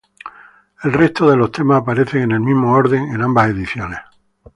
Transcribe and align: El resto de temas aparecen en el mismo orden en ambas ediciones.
El 0.83 0.93
resto 0.93 1.29
de 1.29 1.47
temas 1.49 1.79
aparecen 1.83 2.23
en 2.23 2.31
el 2.31 2.39
mismo 2.39 2.73
orden 2.73 3.13
en 3.13 3.21
ambas 3.21 3.51
ediciones. 3.51 3.99